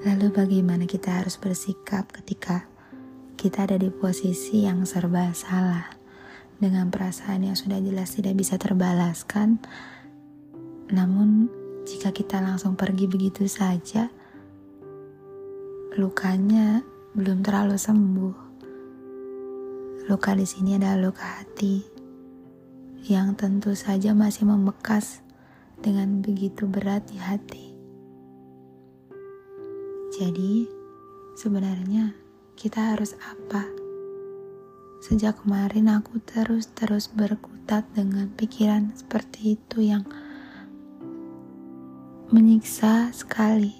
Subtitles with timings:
[0.00, 2.64] Lalu bagaimana kita harus bersikap ketika
[3.36, 5.92] kita ada di posisi yang serba salah?
[6.56, 9.60] Dengan perasaan yang sudah jelas tidak bisa terbalaskan
[10.90, 11.52] namun
[11.86, 14.10] jika kita langsung pergi begitu saja
[16.00, 16.80] lukanya
[17.12, 18.36] belum terlalu sembuh.
[20.08, 21.84] Luka di sini adalah luka hati
[23.04, 25.20] yang tentu saja masih membekas
[25.84, 27.69] dengan begitu berat di hati
[30.20, 30.68] jadi,
[31.32, 32.12] sebenarnya
[32.52, 33.64] kita harus apa?
[35.00, 40.04] Sejak kemarin aku terus-terus berkutat dengan pikiran seperti itu yang
[42.28, 43.72] menyiksa sekali.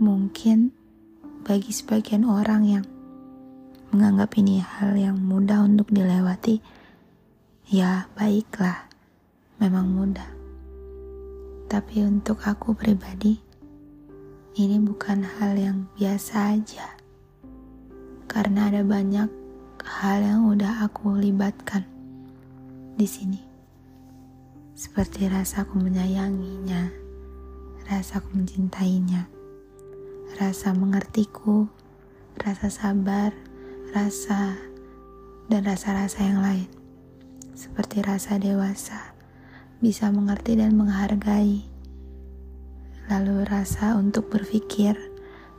[0.00, 0.72] Mungkin
[1.44, 2.86] bagi sebagian orang yang
[3.92, 6.64] menganggap ini hal yang mudah untuk dilewati,
[7.68, 8.88] ya baiklah,
[9.60, 10.32] memang mudah.
[11.68, 13.45] Tapi untuk aku pribadi,
[14.56, 16.96] ini bukan hal yang biasa aja.
[18.24, 19.28] Karena ada banyak
[19.84, 21.84] hal yang udah aku libatkan
[22.96, 23.36] di sini.
[24.72, 26.88] Seperti rasa aku menyayanginya,
[27.84, 29.28] rasa aku mencintainya,
[30.40, 31.68] rasa mengertiku,
[32.40, 33.36] rasa sabar,
[33.92, 34.56] rasa
[35.52, 36.68] dan rasa-rasa yang lain.
[37.52, 39.12] Seperti rasa dewasa,
[39.84, 41.75] bisa mengerti dan menghargai
[43.06, 44.98] lalu rasa untuk berpikir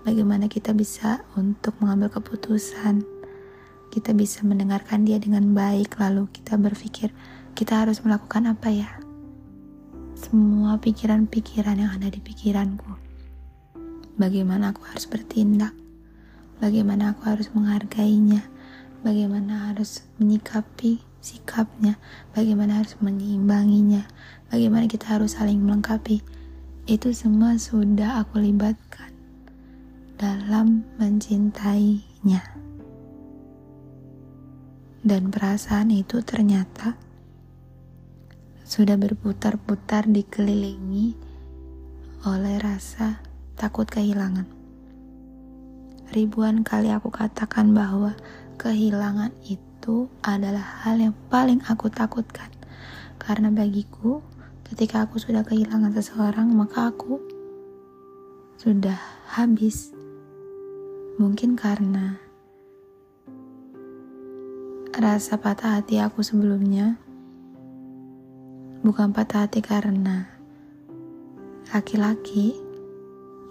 [0.04, 3.04] bagaimana kita bisa untuk mengambil keputusan.
[3.88, 7.16] Kita bisa mendengarkan dia dengan baik, lalu kita berpikir
[7.56, 8.90] kita harus melakukan apa ya?
[10.14, 13.00] Semua pikiran-pikiran yang ada di pikiranku.
[14.20, 15.72] Bagaimana aku harus bertindak?
[16.58, 18.44] Bagaimana aku harus menghargainya?
[19.06, 22.02] Bagaimana harus menyikapi sikapnya?
[22.34, 24.04] Bagaimana harus menyeimbanginya?
[24.50, 26.37] Bagaimana kita harus saling melengkapi?
[26.88, 29.12] Itu semua sudah aku libatkan
[30.16, 32.40] dalam mencintainya.
[35.04, 36.96] Dan perasaan itu ternyata
[38.64, 41.12] sudah berputar-putar dikelilingi
[42.24, 43.20] oleh rasa
[43.60, 44.48] takut kehilangan.
[46.16, 48.16] Ribuan kali aku katakan bahwa
[48.56, 52.48] kehilangan itu adalah hal yang paling aku takutkan.
[53.20, 54.24] Karena bagiku,
[54.68, 57.20] Ketika aku sudah kehilangan seseorang, maka aku
[58.60, 59.00] sudah
[59.32, 59.96] habis.
[61.18, 62.20] Mungkin karena
[64.98, 66.98] rasa patah hati aku sebelumnya
[68.82, 70.26] bukan patah hati karena
[71.70, 72.58] laki-laki,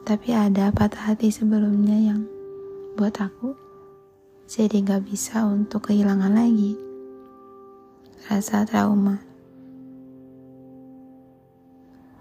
[0.02, 2.26] tapi ada patah hati sebelumnya yang
[2.94, 3.52] buat aku
[4.46, 6.78] jadi gak bisa untuk kehilangan lagi
[8.30, 9.18] rasa trauma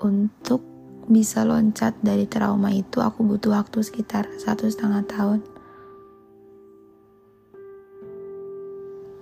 [0.01, 0.63] untuk
[1.05, 5.39] bisa loncat dari trauma itu aku butuh waktu sekitar satu setengah tahun.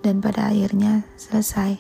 [0.04, 1.80] Dan pada akhirnya selesai.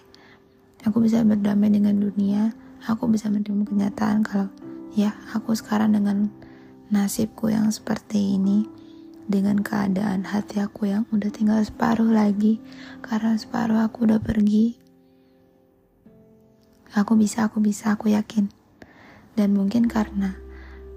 [0.83, 2.51] Aku bisa berdamai dengan dunia
[2.83, 4.51] aku bisa menerima kenyataan kalau
[4.91, 6.27] ya aku sekarang dengan
[6.91, 8.67] nasibku yang seperti ini
[9.23, 12.59] dengan keadaan hati aku yang udah tinggal separuh lagi
[12.99, 14.75] karena separuh aku udah pergi
[16.91, 18.51] aku bisa aku bisa aku yakin
[19.33, 20.37] dan mungkin karena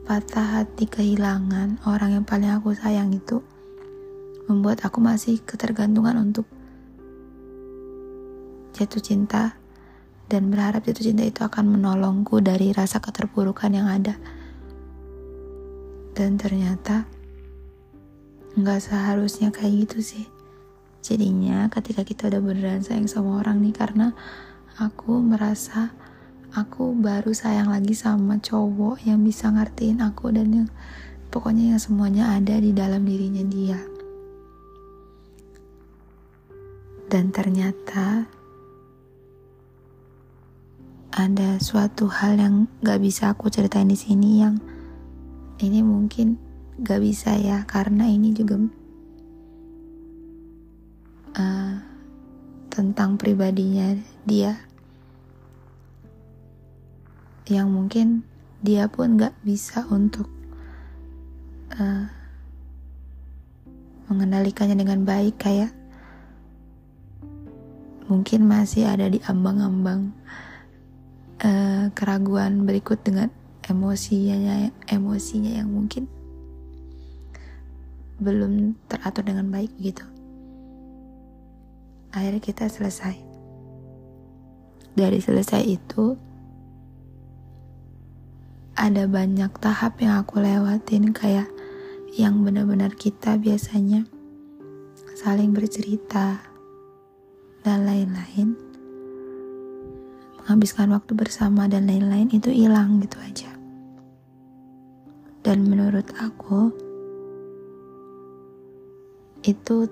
[0.05, 3.41] patah hati kehilangan orang yang paling aku sayang itu
[4.47, 6.47] membuat aku masih ketergantungan untuk
[8.77, 9.57] jatuh cinta
[10.29, 14.19] dan berharap jatuh cinta itu akan menolongku dari rasa keterpurukan yang ada.
[16.13, 17.07] Dan ternyata
[18.57, 20.27] nggak seharusnya kayak gitu sih.
[21.01, 24.13] Jadinya ketika kita udah beneran sayang sama orang nih karena
[24.77, 25.95] aku merasa
[26.57, 30.69] aku baru sayang lagi sama cowok yang bisa ngertiin aku dan yang
[31.29, 33.77] pokoknya yang semuanya ada di dalam dirinya dia.
[37.13, 38.25] Dan ternyata
[41.13, 44.57] ada suatu hal yang gak bisa aku ceritain di sini yang
[45.61, 46.41] ini mungkin
[46.81, 48.61] gak bisa ya karena ini juga
[51.37, 51.75] uh,
[52.69, 53.97] tentang pribadinya
[54.29, 54.66] dia
[57.47, 58.27] yang mungkin
[58.63, 60.27] dia pun gak bisa untuk
[61.79, 62.07] uh,
[64.11, 65.71] mengendalikannya dengan baik kayak
[68.07, 70.15] mungkin masih ada di ambang-ambang
[71.43, 73.31] uh, keraguan berikut dengan
[73.67, 76.07] emosinya emosinya yang mungkin
[78.23, 80.07] belum teratur dengan baik gitu.
[82.17, 83.19] Akhirnya kita selesai.
[84.97, 86.17] Dari selesai itu
[88.77, 91.49] ada banyak tahap yang aku lewatin kayak
[92.13, 94.05] yang benar-benar kita biasanya
[95.17, 96.45] saling bercerita
[97.65, 98.53] dan lain-lain.
[100.45, 103.51] Menghabiskan waktu bersama dan lain-lain itu hilang gitu aja.
[105.41, 106.69] Dan menurut aku
[109.41, 109.89] itu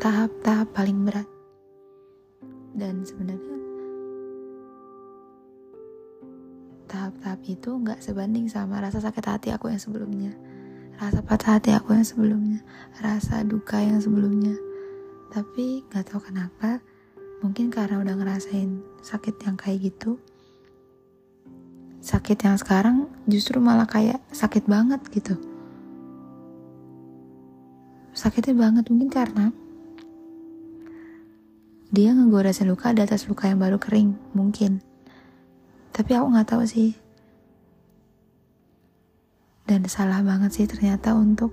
[0.00, 1.28] tahap-tahap paling berat.
[2.72, 3.59] Dan sebenarnya
[6.90, 10.34] tahap-tahap itu nggak sebanding sama rasa sakit hati aku yang sebelumnya.
[10.98, 12.58] Rasa patah hati aku yang sebelumnya.
[12.98, 14.58] Rasa duka yang sebelumnya.
[15.30, 16.82] Tapi nggak tahu kenapa
[17.40, 20.18] mungkin karena udah ngerasain sakit yang kayak gitu
[22.00, 25.36] sakit yang sekarang justru malah kayak sakit banget gitu.
[28.16, 29.46] Sakitnya banget mungkin karena
[31.92, 34.82] dia ngegoresin luka di atas luka yang baru kering mungkin
[36.00, 36.96] tapi aku nggak tahu sih.
[39.68, 41.52] Dan salah banget sih ternyata untuk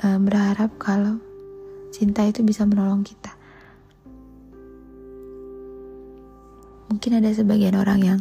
[0.00, 1.20] uh, berharap kalau
[1.92, 3.36] cinta itu bisa menolong kita.
[6.88, 8.20] Mungkin ada sebagian orang yang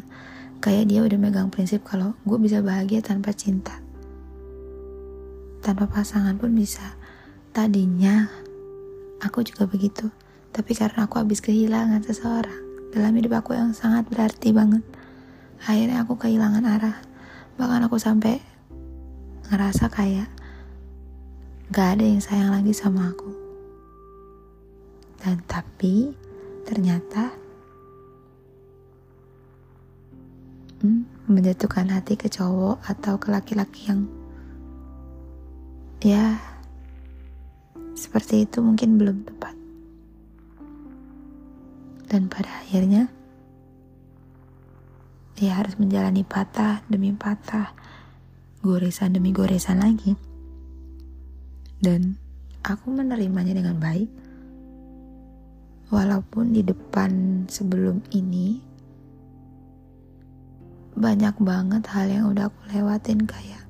[0.60, 3.80] kayak dia udah megang prinsip kalau gue bisa bahagia tanpa cinta.
[5.64, 7.00] Tanpa pasangan pun bisa.
[7.56, 8.28] Tadinya
[9.24, 10.12] aku juga begitu
[10.52, 14.84] tapi karena aku habis kehilangan seseorang dalam hidup aku yang sangat berarti banget.
[15.64, 16.98] Akhirnya aku kehilangan arah.
[17.56, 18.44] Bahkan aku sampai
[19.48, 20.28] ngerasa kayak
[21.72, 23.32] gak ada yang sayang lagi sama aku.
[25.24, 26.12] Dan tapi
[26.68, 27.32] ternyata
[30.84, 34.04] hmm, menjatuhkan hati ke cowok atau ke laki-laki yang
[36.02, 36.42] ya
[37.94, 39.61] seperti itu mungkin belum tepat
[42.12, 43.08] dan pada akhirnya
[45.40, 47.72] dia harus menjalani patah demi patah,
[48.60, 50.14] goresan demi goresan lagi.
[51.82, 52.20] Dan
[52.62, 54.12] aku menerimanya dengan baik.
[55.90, 58.62] Walaupun di depan sebelum ini
[60.94, 63.64] banyak banget hal yang udah aku lewatin kayak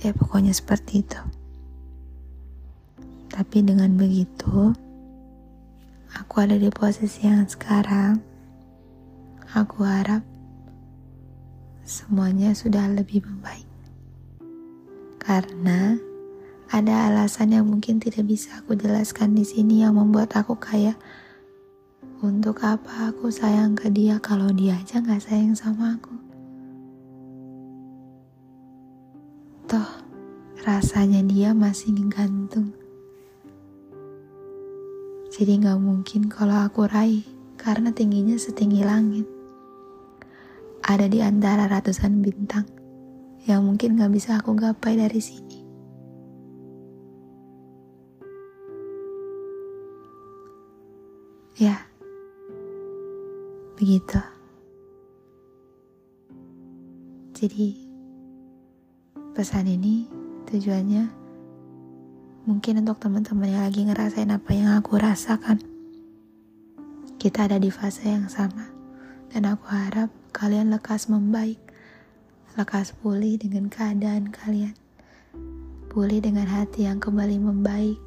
[0.00, 1.20] ya pokoknya seperti itu.
[3.28, 4.72] Tapi dengan begitu,
[6.16, 8.16] aku ada di posisi yang sekarang,
[9.52, 10.24] aku harap
[11.84, 13.68] semuanya sudah lebih membaik.
[15.20, 16.00] Karena
[16.72, 20.96] ada alasan yang mungkin tidak bisa aku jelaskan di sini yang membuat aku kayak
[22.24, 26.16] untuk apa aku sayang ke dia kalau dia aja nggak sayang sama aku.
[29.68, 29.90] Toh
[30.64, 32.85] rasanya dia masih ngegantung
[35.36, 37.20] jadi gak mungkin kalau aku raih
[37.60, 39.28] karena tingginya setinggi langit.
[40.80, 42.64] Ada di antara ratusan bintang
[43.44, 45.60] yang mungkin gak bisa aku gapai dari sini.
[51.60, 51.84] Ya,
[53.76, 54.16] begitu.
[57.36, 57.76] Jadi,
[59.36, 60.08] pesan ini
[60.48, 61.25] tujuannya
[62.46, 65.58] Mungkin untuk teman-teman yang lagi ngerasain apa yang aku rasakan.
[67.18, 68.70] Kita ada di fase yang sama.
[69.34, 71.58] Dan aku harap kalian lekas membaik.
[72.54, 74.78] Lekas pulih dengan keadaan kalian.
[75.90, 77.98] Pulih dengan hati yang kembali membaik.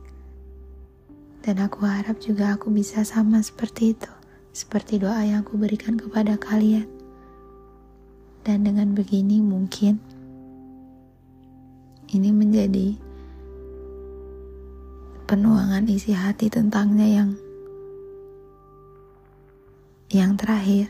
[1.43, 4.11] Dan aku harap juga aku bisa sama seperti itu.
[4.55, 6.87] Seperti doa yang aku berikan kepada kalian.
[8.47, 9.99] Dan dengan begini mungkin
[12.15, 13.08] ini menjadi
[15.29, 17.29] penuangan isi hati tentangnya yang
[20.09, 20.89] yang terakhir.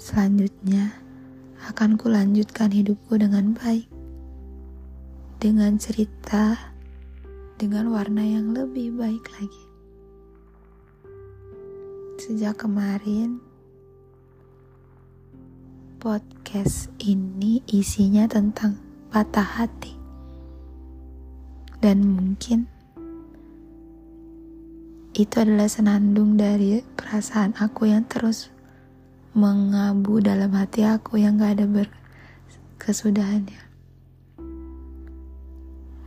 [0.00, 1.04] Selanjutnya
[1.68, 3.84] akan kulanjutkan hidupku dengan baik.
[5.36, 6.72] Dengan cerita
[7.60, 9.64] dengan warna yang lebih baik lagi.
[12.24, 13.36] Sejak kemarin
[16.00, 18.80] podcast ini isinya tentang
[19.12, 20.03] patah hati
[21.84, 22.64] dan mungkin
[25.12, 28.48] itu adalah senandung dari perasaan aku yang terus
[29.36, 33.62] mengabu dalam hati aku yang gak ada berkesudahannya.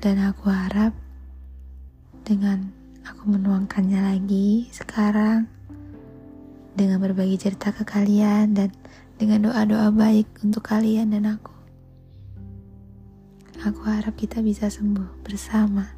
[0.01, 0.97] Dan aku harap
[2.25, 2.73] dengan
[3.05, 5.45] aku menuangkannya lagi sekarang
[6.73, 8.73] dengan berbagi cerita ke kalian dan
[9.21, 11.56] dengan doa-doa baik untuk kalian dan aku.
[13.67, 15.91] Aku harap kita bisa sembuh bersama.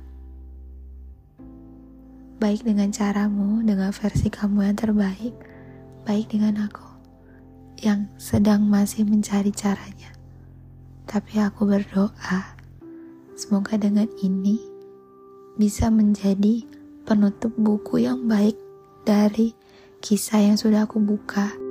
[2.42, 5.38] Baik dengan caramu, dengan versi kamu yang terbaik,
[6.02, 6.90] baik dengan aku
[7.86, 10.10] yang sedang masih mencari caranya.
[11.06, 12.58] Tapi aku berdoa,
[13.38, 14.58] semoga dengan ini
[15.54, 16.66] bisa menjadi
[17.06, 18.58] penutup buku yang baik
[19.06, 19.54] dari
[20.02, 21.69] kisah yang sudah aku buka.